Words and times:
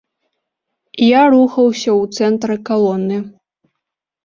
Я 1.07 1.21
рухаўся 1.35 1.89
ў 2.01 2.17
цэнтры 2.17 2.55
калоны. 2.73 3.17